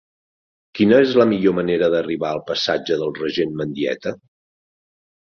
[0.77, 4.15] Quina és la millor manera d'arribar al passatge del Regent Mendieta?